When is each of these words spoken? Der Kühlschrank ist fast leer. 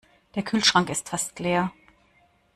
Der 0.33 0.41
Kühlschrank 0.41 0.89
ist 0.89 1.09
fast 1.09 1.37
leer. 1.39 1.71